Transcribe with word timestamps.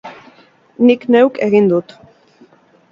Nik 0.89 1.05
neuk 1.15 1.39
egin 1.49 1.71
dut. 1.75 1.97